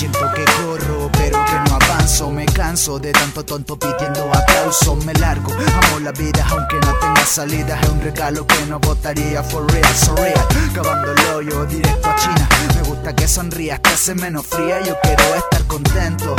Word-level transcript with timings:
siento 0.00 0.32
que 0.34 0.44
corro, 0.62 1.10
pero 1.12 1.44
que 1.44 1.68
no 1.68 1.76
avanzo. 1.76 2.30
Me 2.30 2.46
canso 2.46 2.98
de 2.98 3.12
tanto 3.12 3.44
tonto 3.44 3.78
pidiendo 3.78 4.30
aplauso. 4.32 4.96
Me 4.96 5.12
largo, 5.14 5.52
amo 5.52 6.00
la 6.00 6.10
vida 6.12 6.46
aunque 6.48 6.76
no 6.76 6.94
tenga 6.94 7.26
salida. 7.26 7.78
Es 7.82 7.88
un 7.90 8.00
regalo 8.00 8.46
que 8.46 8.64
no 8.66 8.80
votaría 8.80 9.42
for 9.42 9.70
real, 9.70 9.94
so 9.94 10.16
real. 10.16 10.46
Cavando 10.74 11.12
el 11.12 11.20
hoyo 11.34 11.66
directo 11.66 12.08
a 12.08 12.16
China. 12.16 12.48
Me 12.76 12.82
gusta 12.82 13.14
que 13.14 13.28
sonrías, 13.28 13.78
que 13.80 13.90
hace 13.90 14.14
menos 14.14 14.46
fría. 14.46 14.80
Yo 14.80 14.96
quiero 15.02 15.22
estar 15.34 15.64
contento. 15.66 16.34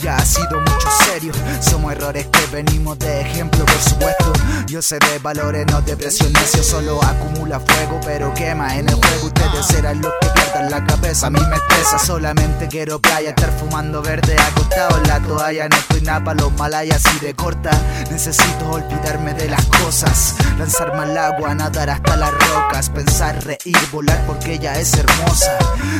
Ya 0.00 0.16
ha 0.16 0.24
sido 0.24 0.60
mucho 0.60 0.88
serio. 1.06 1.32
Somos 1.60 1.92
errores 1.92 2.26
que 2.26 2.46
venimos 2.46 2.98
de 2.98 3.20
ejemplo, 3.20 3.64
por 3.64 3.80
supuesto. 3.80 4.32
Yo 4.66 4.82
sé 4.82 4.98
de 4.98 5.20
valores, 5.20 5.64
no 5.70 5.80
de 5.82 5.96
presión. 5.96 6.32
Necio 6.32 6.64
solo 6.64 7.00
acumula 7.00 7.60
fuego, 7.60 8.00
pero 8.04 8.34
quema 8.34 8.76
en 8.76 8.88
el 8.88 8.94
juego. 8.96 9.26
Ustedes 9.26 9.66
serán 9.66 10.02
los 10.02 10.12
que 10.20 10.33
pierdan 10.54 10.70
la 10.70 10.84
cabeza. 10.84 11.26
A 11.26 11.30
mí 11.30 11.40
me 11.48 11.56
estresa, 11.56 11.98
solamente 11.98 12.68
quiero 12.68 13.00
playa. 13.00 13.30
Estar 13.30 13.50
fumando 13.58 14.02
verde 14.02 14.36
acostado 14.38 14.98
en 14.98 15.08
la 15.08 15.20
toalla. 15.20 15.68
No 15.68 15.76
estoy 15.76 16.00
nada 16.02 16.24
para 16.24 16.40
los 16.40 16.52
malayas 16.54 17.02
y 17.16 17.24
de 17.24 17.34
corta. 17.34 17.70
Necesito 18.10 18.70
olvidarme 18.70 19.34
de 19.34 19.48
las 19.48 19.64
cosas. 19.66 19.73
Lanzarme 20.58 21.04
al 21.04 21.16
agua, 21.16 21.54
nadar 21.54 21.88
hasta 21.88 22.16
las 22.16 22.32
rocas. 22.32 22.90
Pensar, 22.90 23.44
reír, 23.44 23.78
volar 23.92 24.20
porque 24.26 24.54
ella 24.54 24.76
es 24.80 24.92
hermosa. 24.94 25.56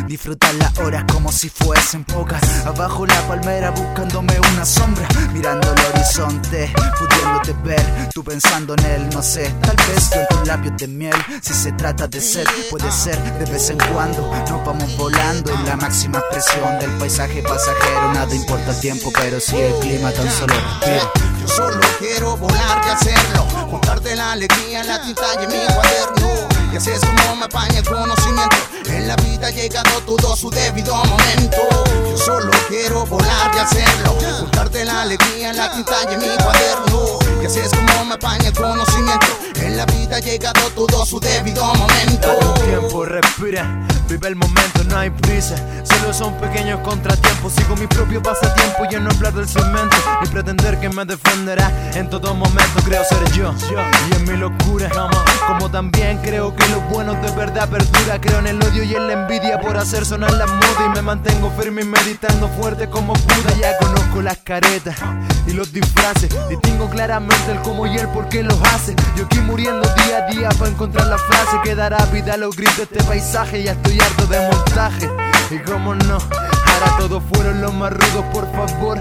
Disfrutar 0.08 0.52
las 0.54 0.76
horas 0.80 1.04
como 1.12 1.30
si 1.30 1.48
fuesen 1.48 2.02
pocas. 2.02 2.42
Abajo 2.66 3.06
la 3.06 3.20
palmera 3.28 3.70
buscándome 3.70 4.36
una 4.52 4.64
sombra. 4.64 5.06
Mirando 5.32 5.72
el 5.72 5.78
horizonte, 5.92 6.74
pudiéndote 6.98 7.52
ver. 7.62 8.08
Tú 8.12 8.24
pensando 8.24 8.74
en 8.78 8.84
él, 8.84 9.10
no 9.12 9.22
sé. 9.22 9.48
Tal 9.62 9.76
vez 9.76 10.10
yo 10.10 10.20
en 10.22 10.26
tus 10.26 10.48
labios 10.48 10.76
de 10.76 10.88
miel. 10.88 11.16
Si 11.40 11.54
se 11.54 11.70
trata 11.70 12.08
de 12.08 12.20
ser, 12.20 12.48
puede 12.70 12.90
ser 12.90 13.16
de 13.38 13.52
vez 13.52 13.70
en 13.70 13.78
cuando. 13.78 14.28
Nos 14.50 14.66
vamos 14.66 14.96
volando 14.96 15.54
en 15.54 15.64
la 15.66 15.76
máxima 15.76 16.18
expresión 16.18 16.80
del 16.80 16.90
paisaje 16.98 17.42
pasajero. 17.42 18.12
Nada 18.12 18.34
importa 18.34 18.72
el 18.72 18.80
tiempo, 18.80 19.12
pero 19.14 19.38
si 19.38 19.56
el 19.56 19.72
clima 19.78 20.10
tan 20.10 20.28
solo 20.32 20.52
respiro. 20.52 21.33
Yo 21.46 21.54
solo 21.54 21.80
quiero 21.98 22.36
volar 22.38 22.80
y 22.86 22.90
hacerlo. 22.90 23.42
Juntarte 23.70 24.16
la 24.16 24.32
alegría 24.32 24.80
en 24.80 24.86
la 24.86 25.02
tinta 25.02 25.26
y 25.38 25.44
en 25.44 25.50
mi 25.50 25.74
cuaderno. 25.74 26.48
Y 26.72 26.76
así 26.76 26.90
es 26.90 27.00
como 27.00 27.36
me 27.36 27.44
apaña 27.44 27.80
el 27.80 27.84
conocimiento. 27.84 28.56
En 28.86 29.08
la 29.08 29.16
vida 29.16 29.48
ha 29.48 29.50
llegado 29.50 30.00
todo 30.06 30.34
su 30.36 30.48
debido 30.48 30.94
momento. 30.94 31.58
Yo 32.08 32.16
solo 32.16 32.50
quiero 32.68 33.04
volar 33.06 33.50
y 33.54 33.58
hacerlo. 33.58 34.16
Juntarte 34.40 34.86
la 34.86 35.02
alegría 35.02 35.50
en 35.50 35.56
la 35.58 35.70
tinta 35.72 35.96
y 36.10 36.14
en 36.14 36.20
mi 36.20 36.36
cuaderno. 36.42 37.18
Y 37.42 37.46
así 37.46 37.60
es 37.60 37.70
como 37.70 38.06
me 38.06 38.14
apaña 38.14 38.48
el 38.48 38.54
conocimiento. 38.54 39.26
En 39.56 39.76
la 39.76 39.84
vida 39.84 40.16
ha 40.16 40.20
llegado 40.20 40.70
todo 40.74 41.04
su 41.04 41.20
debido 41.20 41.62
momento. 41.74 42.28
Date 42.28 42.46
un 42.46 42.54
tiempo, 42.54 43.04
respira, 43.04 43.86
vive 44.08 44.28
el 44.28 44.36
momento, 44.36 44.84
no 44.84 44.98
hay 44.98 45.10
prisa. 45.10 45.56
Solo 45.84 46.12
son 46.12 46.34
pequeños 46.34 46.80
contratiempos. 46.80 47.52
Sigo 47.52 47.76
mi 47.76 47.86
propio 47.86 48.22
pasatiempo 48.22 48.84
y 48.90 48.94
en 48.94 49.04
no 49.04 49.10
hablar 49.10 49.32
del 49.32 49.48
cemento. 49.48 49.96
Ni 50.22 50.28
pretender 50.28 50.78
que 50.80 50.88
me 50.88 51.04
defenderá 51.04 51.70
en 51.94 52.08
todo 52.08 52.34
momento. 52.34 52.82
Creo 52.84 53.02
ser 53.04 53.32
yo 53.32 53.54
y 54.10 54.14
en 54.14 54.24
mi 54.24 54.36
locura. 54.36 54.90
Como 55.46 55.70
también 55.70 56.18
creo 56.18 56.54
que 56.54 56.68
lo 56.68 56.80
bueno 56.82 57.14
de 57.14 57.30
verdad 57.32 57.68
perdura. 57.68 58.20
Creo 58.20 58.38
en 58.38 58.46
el 58.48 58.62
odio 58.62 58.82
y 58.82 58.94
en 58.94 59.06
la 59.06 59.12
envidia 59.14 59.60
por 59.60 59.76
hacer 59.76 60.04
sonar 60.04 60.32
la 60.32 60.46
moda. 60.46 60.86
Y 60.86 60.88
me 60.90 61.02
mantengo 61.02 61.50
firme 61.58 61.82
y 61.82 61.84
meditando 61.84 62.48
fuerte 62.48 62.88
como 62.88 63.14
Buda. 63.14 63.54
Ya 63.60 63.76
conozco 63.78 64.22
las 64.22 64.38
caretas 64.38 64.96
y 65.46 65.52
los 65.52 65.72
disfraces. 65.72 66.30
Distingo 66.48 66.88
claramente 66.88 67.52
el 67.52 67.60
cómo 67.60 67.86
y 67.86 67.96
el 67.96 68.08
por 68.08 68.28
qué 68.28 68.42
los 68.42 68.60
hace. 68.62 68.94
Yo 69.16 69.24
aquí 69.24 69.38
muriendo 69.40 69.86
día 70.04 70.26
a 70.26 70.30
día 70.30 70.48
para 70.58 70.70
encontrar 70.70 71.06
la 71.06 71.18
frase 71.18 71.56
que 71.64 71.74
dará 71.74 72.04
vida 72.06 72.34
a 72.34 72.36
los 72.36 72.56
gritos 72.56 72.76
de 72.76 72.82
este 72.84 73.04
paisaje. 73.04 73.62
Ya 73.62 73.72
estoy 73.72 73.98
harto 74.00 74.26
de 74.26 74.40
montaje. 74.50 75.10
Y 75.50 75.58
como 75.58 75.94
no, 75.94 76.14
ahora 76.14 76.96
todos 76.98 77.22
fueron 77.32 77.60
los 77.60 77.72
más 77.74 77.92
rudos, 77.92 78.24
por 78.32 78.50
favor. 78.52 78.98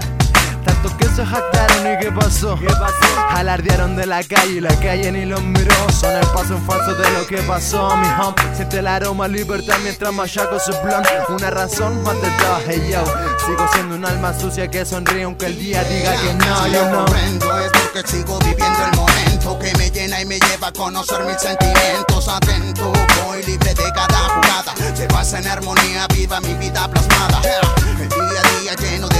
Tanto 0.84 0.98
que 0.98 1.08
se 1.16 1.24
jactaron 1.24 1.92
y 1.92 1.98
qué 1.98 2.12
pasó. 2.12 2.58
¿Qué 2.58 2.66
pasó? 2.66 2.94
Alardearon 3.30 3.96
de 3.96 4.06
la 4.06 4.22
calle 4.22 4.52
y 4.52 4.60
la 4.60 4.74
calle 4.80 5.10
ni 5.12 5.24
los 5.24 5.42
miró. 5.42 5.74
Son 5.90 6.14
el 6.14 6.26
paso 6.26 6.56
en 6.56 6.66
falso 6.66 6.94
de 6.94 7.10
lo 7.12 7.26
que 7.26 7.38
pasó, 7.38 7.96
mi 7.96 8.06
home. 8.20 8.34
Siente 8.54 8.80
el 8.80 8.86
aroma 8.86 9.26
libertad 9.26 9.76
mientras 9.82 10.12
machaco 10.12 10.58
su 10.60 10.72
blunt. 10.82 11.06
Una 11.30 11.48
razón 11.48 12.02
más 12.02 12.20
de 12.20 12.28
todo, 12.32 12.58
hey 12.66 12.90
yo. 12.90 13.02
Sigo 13.46 13.66
siendo 13.72 13.94
un 13.94 14.04
alma 14.04 14.38
sucia 14.38 14.68
que 14.68 14.84
sonríe 14.84 15.22
aunque 15.22 15.46
el 15.46 15.58
día 15.58 15.82
diga 15.84 16.16
que 16.20 16.34
no, 16.34 16.66
yo 16.66 16.90
no. 16.90 17.06
es 17.06 17.72
porque 17.72 18.06
sigo 18.06 18.38
viviendo 18.40 18.84
el 18.84 18.96
momento 18.96 19.58
que 19.58 19.72
me 19.78 19.90
llena 19.90 20.20
y 20.20 20.26
me 20.26 20.38
lleva 20.38 20.68
a 20.68 20.72
conocer 20.72 21.24
mis 21.24 21.38
sentimientos. 21.38 22.28
Atento, 22.28 22.92
voy 23.24 23.42
libre 23.44 23.72
de 23.72 23.92
cada 23.94 24.18
jugada. 24.28 24.74
Se 24.94 25.06
basa 25.06 25.38
en 25.38 25.46
armonía, 25.46 26.06
viva 26.14 26.40
mi 26.42 26.52
vida 26.54 26.86
plasmada. 26.88 27.40
El 28.00 28.08
día 28.10 28.40
a 28.40 28.60
día 28.60 28.74
lleno 28.74 29.08
de. 29.08 29.13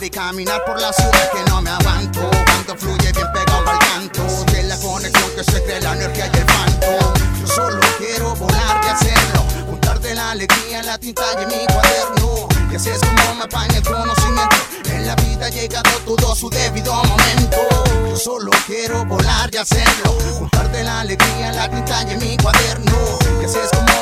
Y 0.00 0.10
caminar 0.10 0.64
por 0.64 0.80
la 0.80 0.90
ciudad 0.92 1.30
que 1.32 1.50
no 1.50 1.60
me 1.60 1.70
aguanto. 1.70 2.28
Cuando 2.46 2.76
fluye 2.76 3.12
bien 3.12 3.26
pegado 3.32 3.70
al 3.70 3.78
canto. 3.78 4.44
De 4.46 4.62
la 4.64 4.76
conexión 4.78 5.30
que 5.36 5.44
se 5.44 5.62
cree 5.62 5.80
la 5.80 5.92
energía 5.92 6.30
y 6.32 6.38
el 6.38 6.44
fanto. 6.50 7.12
Yo 7.38 7.46
solo 7.46 7.80
quiero 7.98 8.34
volar 8.34 8.80
y 8.84 8.88
hacerlo. 8.88 9.44
Juntarte 9.66 10.14
la 10.14 10.30
alegría 10.32 10.80
en 10.80 10.86
la 10.86 10.98
tinta 10.98 11.22
y 11.42 11.46
mi 11.46 11.66
cuaderno. 11.66 12.48
Y 12.72 12.74
así 12.74 12.88
es 12.88 12.98
como 13.00 13.34
me 13.34 13.44
apaña 13.44 13.76
el 13.76 13.82
conocimiento. 13.84 14.56
En 14.86 15.06
la 15.06 15.14
vida 15.14 15.46
ha 15.46 15.50
llegado 15.50 15.90
todo 16.06 16.34
su 16.34 16.48
debido 16.48 16.94
momento. 16.94 17.58
Yo 18.08 18.16
solo 18.16 18.50
quiero 18.66 19.04
volar 19.04 19.50
y 19.52 19.58
hacerlo. 19.58 20.16
Juntarte 20.38 20.82
la 20.82 21.00
alegría 21.00 21.50
en 21.50 21.56
la 21.56 21.70
tinta 21.70 22.02
y 22.10 22.16
mi 22.16 22.36
cuaderno. 22.38 23.18
Y 23.40 23.44
así 23.44 23.58
es 23.58 23.70
como 23.70 23.92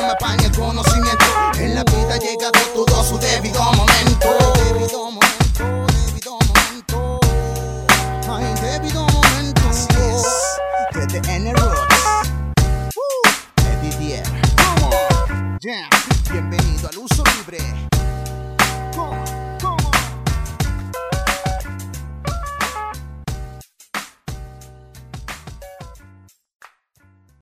Yeah. 15.63 15.87
Bienvenido 16.31 16.89
al 16.89 16.97
uso 16.97 17.23
libre. 17.37 17.59